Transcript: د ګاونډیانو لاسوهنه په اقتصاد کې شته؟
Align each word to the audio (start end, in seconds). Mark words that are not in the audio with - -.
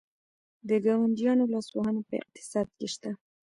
د 0.67 0.69
ګاونډیانو 0.85 1.45
لاسوهنه 1.53 2.01
په 2.09 2.13
اقتصاد 2.23 2.67
کې 2.77 2.87
شته؟ 2.93 3.11